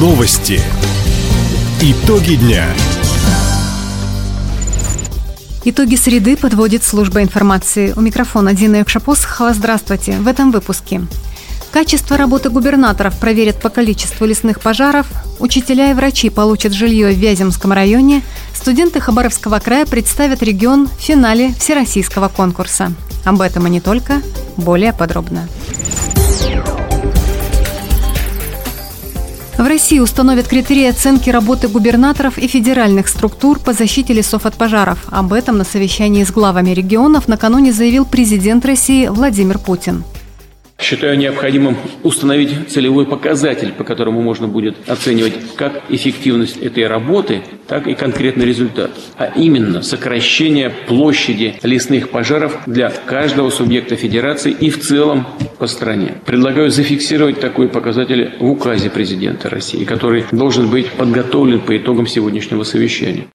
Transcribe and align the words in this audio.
Новости. 0.00 0.62
Итоги 1.82 2.36
дня. 2.36 2.64
Итоги 5.66 5.94
среды 5.96 6.38
подводит 6.38 6.82
служба 6.84 7.20
информации. 7.20 7.92
У 7.94 8.00
микрофона 8.00 8.54
Дина 8.54 8.76
Якшапосхова. 8.76 9.52
Здравствуйте. 9.52 10.12
В 10.12 10.26
этом 10.26 10.52
выпуске. 10.52 11.02
Качество 11.70 12.16
работы 12.16 12.48
губернаторов 12.48 13.18
проверят 13.18 13.60
по 13.60 13.68
количеству 13.68 14.24
лесных 14.24 14.60
пожаров, 14.60 15.06
учителя 15.38 15.90
и 15.90 15.94
врачи 15.94 16.30
получат 16.30 16.72
жилье 16.72 17.12
в 17.12 17.18
Вяземском 17.18 17.70
районе, 17.72 18.22
студенты 18.54 19.00
Хабаровского 19.00 19.58
края 19.58 19.84
представят 19.84 20.42
регион 20.42 20.88
в 20.88 21.02
финале 21.02 21.52
всероссийского 21.58 22.28
конкурса. 22.28 22.94
Об 23.26 23.42
этом 23.42 23.66
и 23.66 23.70
не 23.70 23.82
только, 23.82 24.22
более 24.56 24.94
подробно. 24.94 25.46
России 29.80 29.98
установят 29.98 30.46
критерии 30.46 30.84
оценки 30.84 31.30
работы 31.30 31.66
губернаторов 31.66 32.36
и 32.36 32.46
федеральных 32.46 33.08
структур 33.08 33.58
по 33.58 33.72
защите 33.72 34.12
лесов 34.12 34.44
от 34.44 34.54
пожаров. 34.54 34.98
Об 35.10 35.32
этом 35.32 35.56
на 35.56 35.64
совещании 35.64 36.22
с 36.22 36.30
главами 36.30 36.72
регионов 36.72 37.28
накануне 37.28 37.72
заявил 37.72 38.04
президент 38.04 38.66
России 38.66 39.06
Владимир 39.06 39.58
Путин. 39.58 40.04
Считаю 40.80 41.18
необходимым 41.18 41.76
установить 42.02 42.68
целевой 42.68 43.06
показатель, 43.06 43.72
по 43.72 43.84
которому 43.84 44.22
можно 44.22 44.48
будет 44.48 44.76
оценивать 44.88 45.34
как 45.56 45.82
эффективность 45.90 46.56
этой 46.56 46.86
работы, 46.86 47.42
так 47.68 47.86
и 47.86 47.94
конкретный 47.94 48.46
результат, 48.46 48.90
а 49.18 49.26
именно 49.26 49.82
сокращение 49.82 50.70
площади 50.70 51.56
лесных 51.62 52.08
пожаров 52.08 52.58
для 52.66 52.90
каждого 52.90 53.50
субъекта 53.50 53.96
федерации 53.96 54.56
и 54.58 54.70
в 54.70 54.80
целом 54.80 55.26
по 55.58 55.66
стране. 55.66 56.14
Предлагаю 56.24 56.70
зафиксировать 56.70 57.40
такой 57.40 57.68
показатель 57.68 58.32
в 58.40 58.46
указе 58.46 58.88
президента 58.88 59.50
России, 59.50 59.84
который 59.84 60.24
должен 60.32 60.70
быть 60.70 60.90
подготовлен 60.92 61.60
по 61.60 61.76
итогам 61.76 62.06
сегодняшнего 62.06 62.64
совещания. 62.64 63.26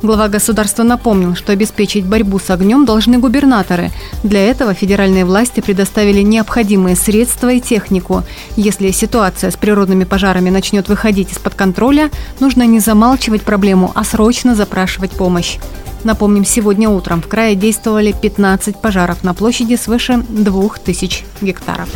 Глава 0.00 0.28
государства 0.28 0.84
напомнил, 0.84 1.34
что 1.34 1.52
обеспечить 1.52 2.04
борьбу 2.04 2.38
с 2.38 2.50
огнем 2.50 2.84
должны 2.84 3.18
губернаторы. 3.18 3.90
Для 4.22 4.48
этого 4.48 4.72
федеральные 4.72 5.24
власти 5.24 5.60
предоставили 5.60 6.22
необходимые 6.22 6.94
средства 6.94 7.52
и 7.52 7.60
технику. 7.60 8.22
Если 8.54 8.92
ситуация 8.92 9.50
с 9.50 9.56
природными 9.56 10.04
пожарами 10.04 10.50
начнет 10.50 10.88
выходить 10.88 11.32
из-под 11.32 11.56
контроля, 11.56 12.10
нужно 12.38 12.64
не 12.64 12.78
замалчивать 12.78 13.42
проблему, 13.42 13.90
а 13.96 14.04
срочно 14.04 14.54
запрашивать 14.54 15.10
помощь. 15.10 15.58
Напомним, 16.04 16.44
сегодня 16.44 16.88
утром 16.88 17.20
в 17.20 17.26
крае 17.26 17.56
действовали 17.56 18.12
15 18.12 18.80
пожаров 18.80 19.24
на 19.24 19.34
площади 19.34 19.74
свыше 19.74 20.22
2000 20.28 21.24
гектаров. 21.40 21.88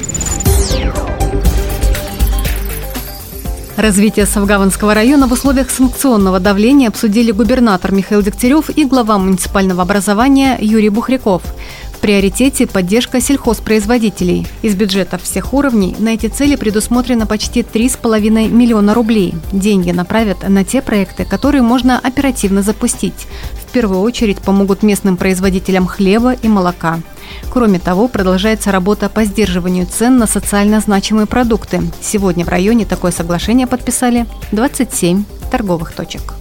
Развитие 3.76 4.26
Савгаванского 4.26 4.92
района 4.92 5.26
в 5.26 5.32
условиях 5.32 5.70
санкционного 5.70 6.40
давления 6.40 6.88
обсудили 6.88 7.30
губернатор 7.30 7.90
Михаил 7.90 8.20
Дегтярев 8.20 8.68
и 8.68 8.84
глава 8.84 9.16
муниципального 9.16 9.82
образования 9.82 10.58
Юрий 10.60 10.90
Бухряков. 10.90 11.42
В 11.94 11.98
приоритете 11.98 12.66
поддержка 12.66 13.20
сельхозпроизводителей. 13.22 14.46
Из 14.60 14.74
бюджетов 14.74 15.22
всех 15.22 15.54
уровней 15.54 15.96
на 15.98 16.10
эти 16.10 16.26
цели 16.26 16.56
предусмотрено 16.56 17.26
почти 17.26 17.62
3,5 17.62 18.50
миллиона 18.50 18.92
рублей. 18.92 19.34
Деньги 19.52 19.90
направят 19.90 20.46
на 20.46 20.64
те 20.64 20.82
проекты, 20.82 21.24
которые 21.24 21.62
можно 21.62 21.98
оперативно 21.98 22.62
запустить. 22.62 23.26
В 23.54 23.72
первую 23.72 24.00
очередь 24.00 24.40
помогут 24.40 24.82
местным 24.82 25.16
производителям 25.16 25.86
хлеба 25.86 26.34
и 26.34 26.46
молока. 26.46 26.98
Кроме 27.50 27.78
того, 27.78 28.08
продолжается 28.08 28.72
работа 28.72 29.08
по 29.08 29.24
сдерживанию 29.24 29.86
цен 29.86 30.18
на 30.18 30.26
социально 30.26 30.80
значимые 30.80 31.26
продукты. 31.26 31.82
Сегодня 32.00 32.44
в 32.44 32.48
районе 32.48 32.84
такое 32.84 33.12
соглашение 33.12 33.66
подписали 33.66 34.26
27 34.52 35.24
торговых 35.50 35.92
точек. 35.92 36.34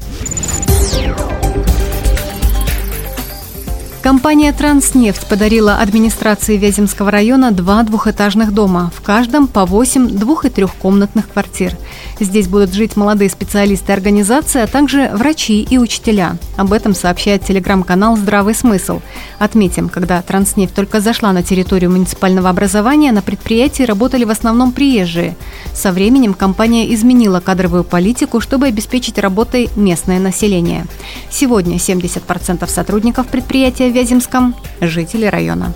Компания 4.01 4.51
«Транснефть» 4.51 5.27
подарила 5.27 5.75
администрации 5.75 6.57
Вяземского 6.57 7.11
района 7.11 7.51
два 7.51 7.83
двухэтажных 7.83 8.51
дома, 8.51 8.91
в 8.95 9.01
каждом 9.03 9.47
по 9.47 9.67
8 9.67 10.07
двух- 10.09 10.45
и 10.45 10.49
трехкомнатных 10.49 11.29
квартир. 11.29 11.77
Здесь 12.19 12.47
будут 12.47 12.73
жить 12.73 12.97
молодые 12.97 13.29
специалисты 13.29 13.93
организации, 13.93 14.61
а 14.61 14.67
также 14.67 15.11
врачи 15.13 15.61
и 15.61 15.77
учителя. 15.77 16.37
Об 16.57 16.73
этом 16.73 16.95
сообщает 16.95 17.45
телеграм-канал 17.45 18.17
«Здравый 18.17 18.55
смысл». 18.55 19.01
Отметим, 19.37 19.87
когда 19.87 20.19
«Транснефть» 20.23 20.73
только 20.73 20.99
зашла 20.99 21.31
на 21.31 21.43
территорию 21.43 21.91
муниципального 21.91 22.49
образования, 22.49 23.11
на 23.11 23.21
предприятии 23.21 23.83
работали 23.83 24.23
в 24.23 24.31
основном 24.31 24.71
приезжие. 24.71 25.37
Со 25.75 25.91
временем 25.91 26.33
компания 26.33 26.91
изменила 26.91 27.39
кадровую 27.39 27.83
политику, 27.83 28.39
чтобы 28.39 28.65
обеспечить 28.65 29.19
работой 29.19 29.69
местное 29.75 30.19
население. 30.19 30.87
Сегодня 31.31 31.77
70% 31.77 32.67
сотрудников 32.67 33.27
предприятия 33.27 33.89
в 33.89 33.93
Вяземском– 33.93 34.53
жители 34.81 35.25
района. 35.25 35.73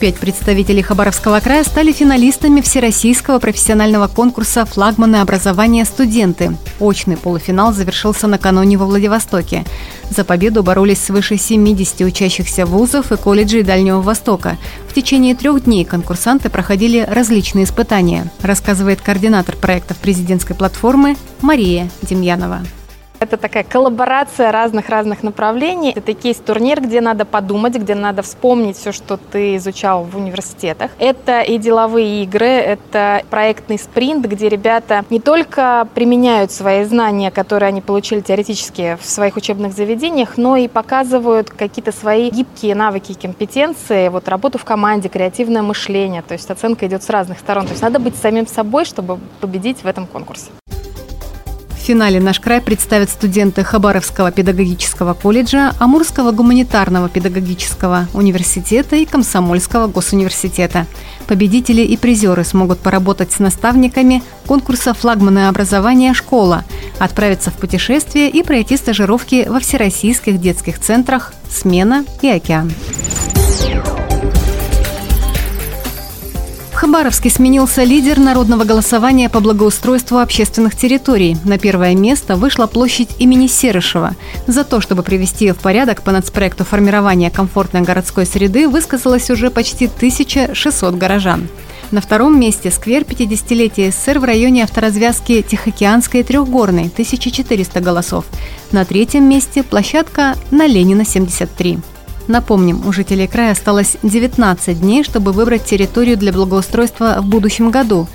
Пять 0.00 0.18
представителей 0.18 0.82
Хабаровского 0.82 1.40
края 1.40 1.64
стали 1.64 1.90
финалистами 1.90 2.60
Всероссийского 2.60 3.40
профессионального 3.40 4.06
конкурса 4.06 4.64
«Флагманы 4.64 5.16
образования 5.16 5.84
студенты». 5.84 6.56
Очный 6.78 7.16
полуфинал 7.16 7.72
завершился 7.72 8.28
накануне 8.28 8.78
во 8.78 8.86
Владивостоке. 8.86 9.64
За 10.10 10.22
победу 10.22 10.62
боролись 10.62 11.02
свыше 11.02 11.36
70 11.36 12.02
учащихся 12.02 12.64
вузов 12.64 13.10
и 13.10 13.16
колледжей 13.16 13.64
Дальнего 13.64 14.00
Востока. 14.00 14.56
В 14.88 14.94
течение 14.94 15.34
трех 15.34 15.64
дней 15.64 15.84
конкурсанты 15.84 16.48
проходили 16.48 17.00
различные 17.00 17.64
испытания, 17.64 18.30
рассказывает 18.40 19.00
координатор 19.00 19.56
проектов 19.56 19.96
президентской 19.96 20.54
платформы 20.54 21.16
Мария 21.40 21.90
Демьянова. 22.02 22.60
Это 23.20 23.36
такая 23.36 23.64
коллаборация 23.64 24.52
разных-разных 24.52 25.22
направлений. 25.22 25.92
Это 25.94 26.14
кейс-турнир, 26.14 26.80
где 26.80 27.00
надо 27.00 27.24
подумать, 27.24 27.74
где 27.74 27.94
надо 27.94 28.22
вспомнить 28.22 28.76
все, 28.76 28.92
что 28.92 29.16
ты 29.16 29.56
изучал 29.56 30.04
в 30.04 30.16
университетах. 30.16 30.92
Это 30.98 31.40
и 31.40 31.58
деловые 31.58 32.22
игры, 32.22 32.46
это 32.46 33.22
проектный 33.28 33.78
спринт, 33.78 34.26
где 34.26 34.48
ребята 34.48 35.04
не 35.10 35.18
только 35.18 35.88
применяют 35.94 36.52
свои 36.52 36.84
знания, 36.84 37.30
которые 37.32 37.68
они 37.68 37.80
получили 37.80 38.20
теоретически 38.20 38.96
в 39.00 39.04
своих 39.04 39.36
учебных 39.36 39.72
заведениях, 39.72 40.36
но 40.36 40.56
и 40.56 40.68
показывают 40.68 41.50
какие-то 41.50 41.90
свои 41.90 42.30
гибкие 42.30 42.76
навыки 42.76 43.12
и 43.12 43.14
компетенции, 43.14 44.08
вот 44.08 44.28
работу 44.28 44.58
в 44.58 44.64
команде, 44.64 45.08
креативное 45.08 45.62
мышление. 45.62 46.22
То 46.22 46.34
есть 46.34 46.48
оценка 46.50 46.86
идет 46.86 47.02
с 47.02 47.10
разных 47.10 47.40
сторон. 47.40 47.64
То 47.64 47.72
есть 47.72 47.82
надо 47.82 47.98
быть 47.98 48.16
самим 48.16 48.46
собой, 48.46 48.84
чтобы 48.84 49.18
победить 49.40 49.82
в 49.82 49.86
этом 49.86 50.06
конкурсе 50.06 50.50
финале 51.88 52.20
наш 52.20 52.38
край 52.38 52.60
представят 52.60 53.08
студенты 53.08 53.64
Хабаровского 53.64 54.30
педагогического 54.30 55.14
колледжа, 55.14 55.72
Амурского 55.78 56.32
гуманитарного 56.32 57.08
педагогического 57.08 58.08
университета 58.12 58.96
и 58.96 59.06
Комсомольского 59.06 59.86
госуниверситета. 59.86 60.86
Победители 61.26 61.80
и 61.80 61.96
призеры 61.96 62.44
смогут 62.44 62.80
поработать 62.80 63.32
с 63.32 63.38
наставниками 63.38 64.22
конкурса 64.46 64.92
«Флагманы 64.92 65.48
образования. 65.48 66.12
Школа», 66.12 66.64
отправиться 66.98 67.50
в 67.50 67.54
путешествие 67.54 68.28
и 68.28 68.42
пройти 68.42 68.76
стажировки 68.76 69.46
во 69.48 69.58
всероссийских 69.58 70.38
детских 70.38 70.78
центрах 70.78 71.32
«Смена» 71.48 72.04
и 72.20 72.28
«Океан». 72.28 72.70
Хабаровске 76.78 77.28
сменился 77.28 77.82
лидер 77.82 78.20
народного 78.20 78.62
голосования 78.62 79.28
по 79.28 79.40
благоустройству 79.40 80.18
общественных 80.18 80.76
территорий. 80.76 81.36
На 81.42 81.58
первое 81.58 81.96
место 81.96 82.36
вышла 82.36 82.68
площадь 82.68 83.08
имени 83.18 83.48
Серышева. 83.48 84.14
За 84.46 84.62
то, 84.62 84.80
чтобы 84.80 85.02
привести 85.02 85.46
ее 85.46 85.54
в 85.54 85.56
порядок 85.56 86.02
по 86.02 86.12
нацпроекту 86.12 86.64
формирования 86.64 87.32
комфортной 87.32 87.82
городской 87.82 88.26
среды, 88.26 88.68
высказалось 88.68 89.28
уже 89.28 89.50
почти 89.50 89.86
1600 89.86 90.94
горожан. 90.94 91.48
На 91.90 92.00
втором 92.00 92.38
месте 92.38 92.70
сквер 92.70 93.02
50-летия 93.02 93.90
СССР 93.90 94.20
в 94.20 94.24
районе 94.24 94.62
авторазвязки 94.62 95.42
Тихоокеанской 95.42 96.20
и 96.20 96.22
Трехгорной, 96.22 96.92
1400 96.92 97.80
голосов. 97.80 98.24
На 98.70 98.84
третьем 98.84 99.28
месте 99.28 99.64
площадка 99.64 100.36
на 100.52 100.68
Ленина, 100.68 101.04
73. 101.04 101.80
Напомним, 102.28 102.86
у 102.86 102.92
жителей 102.92 103.26
края 103.26 103.50
осталось 103.52 103.96
19 104.02 104.80
дней, 104.80 105.02
чтобы 105.02 105.32
выбрать 105.32 105.64
территорию 105.64 106.18
для 106.18 106.30
благоустройства 106.30 107.16
в 107.20 107.26
будущем 107.26 107.70
году. 107.70 108.06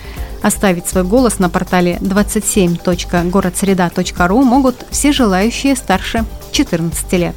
Оставить 0.44 0.86
свой 0.88 1.04
голос 1.04 1.39
на 1.39 1.50
портале 1.50 1.98
27.городсреда.ру 2.01 4.44
могут 4.44 4.86
все 4.92 5.12
желающие 5.12 5.75
старше 5.75 6.25
14 6.51 7.13
лет. 7.13 7.33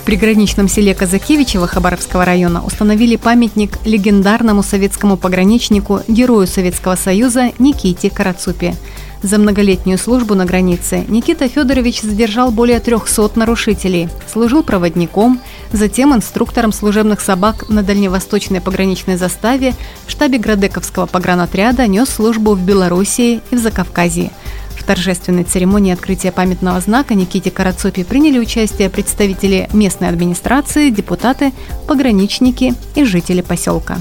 В 0.00 0.04
приграничном 0.06 0.66
селе 0.66 0.94
Казакевичево 0.94 1.66
Хабаровского 1.66 2.24
района 2.24 2.64
установили 2.64 3.16
памятник 3.16 3.76
легендарному 3.84 4.62
советскому 4.62 5.18
пограничнику, 5.18 6.00
герою 6.08 6.46
Советского 6.46 6.96
Союза 6.96 7.52
Никите 7.58 8.08
Карацупе– 8.08 8.74
за 9.22 9.38
многолетнюю 9.38 9.98
службу 9.98 10.34
на 10.34 10.44
границе 10.44 11.04
Никита 11.08 11.48
Федорович 11.48 12.02
задержал 12.02 12.50
более 12.50 12.80
300 12.80 13.32
нарушителей, 13.34 14.08
служил 14.32 14.62
проводником, 14.62 15.40
Затем 15.72 16.14
инструктором 16.14 16.72
служебных 16.72 17.20
собак 17.20 17.68
на 17.68 17.82
Дальневосточной 17.82 18.60
пограничной 18.60 19.16
заставе 19.16 19.74
в 20.06 20.10
штабе 20.10 20.38
Градековского 20.38 21.06
погранотряда 21.06 21.86
нес 21.86 22.08
службу 22.08 22.54
в 22.54 22.64
Белоруссии 22.64 23.40
и 23.50 23.56
в 23.56 23.58
Закавказье. 23.58 24.32
В 24.76 24.82
торжественной 24.82 25.44
церемонии 25.44 25.92
открытия 25.92 26.32
памятного 26.32 26.80
знака 26.80 27.14
Никите 27.14 27.50
Карацопи 27.50 28.02
приняли 28.02 28.38
участие 28.38 28.90
представители 28.90 29.68
местной 29.72 30.08
администрации, 30.08 30.90
депутаты, 30.90 31.52
пограничники 31.86 32.74
и 32.96 33.04
жители 33.04 33.42
поселка. 33.42 33.98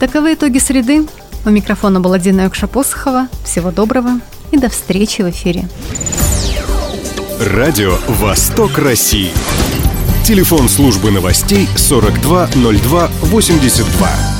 Таковы 0.00 0.34
итоги 0.34 0.58
среды. 0.58 1.06
У 1.48 1.50
микрофона 1.50 1.98
была 1.98 2.18
Дина 2.18 2.42
Юкша-Посохова. 2.42 3.28
Всего 3.42 3.70
доброго 3.70 4.20
и 4.50 4.58
до 4.58 4.68
встречи 4.68 5.22
в 5.22 5.30
эфире. 5.30 5.66
Радио 7.40 7.96
«Восток 8.06 8.76
России». 8.76 9.30
Телефон 10.26 10.68
службы 10.68 11.10
новостей 11.10 11.66
420282. 11.74 14.37